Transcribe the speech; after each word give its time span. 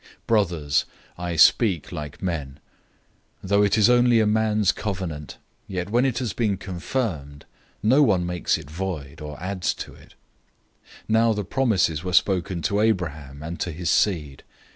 003:015 0.01 0.07
Brothers, 0.27 0.85
speaking 1.37 1.95
of 1.95 2.01
human 2.01 2.09
terms, 2.09 2.61
though 3.43 3.61
it 3.61 3.77
is 3.77 3.87
only 3.87 4.19
a 4.19 4.25
man's 4.25 4.71
covenant, 4.71 5.37
yet 5.67 5.91
when 5.91 6.05
it 6.05 6.17
has 6.17 6.33
been 6.33 6.57
confirmed, 6.57 7.45
no 7.83 8.01
one 8.01 8.25
makes 8.25 8.57
it 8.57 8.67
void, 8.67 9.21
or 9.21 9.39
adds 9.39 9.75
to 9.75 9.93
it. 9.93 10.15
003:016 11.01 11.01
Now 11.07 11.33
the 11.33 11.45
promises 11.45 12.03
were 12.03 12.13
spoken 12.13 12.63
to 12.63 12.79
Abraham 12.81 13.43
and 13.43 13.59
to 13.59 13.71
his 13.71 13.91
seed. 13.91 14.41